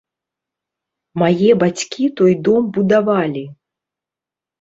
Мае 1.21 1.49
бацькі 1.63 2.05
той 2.21 2.33
дом 2.47 2.71
будавалі. 2.79 3.45